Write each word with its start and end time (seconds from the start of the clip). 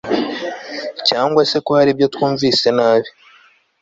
cyangwa 1.07 1.41
se 1.49 1.57
ko 1.65 1.71
hari 1.77 1.89
ibyo 1.93 2.07
twumvise 2.13 2.67
nabi 2.77 3.09